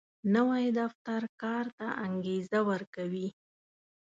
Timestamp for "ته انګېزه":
1.77-2.59